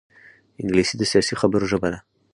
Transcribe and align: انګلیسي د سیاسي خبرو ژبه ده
انګلیسي 0.61 0.95
د 0.97 1.01
سیاسي 1.11 1.33
خبرو 1.41 1.69
ژبه 1.71 1.87
ده 1.93 1.99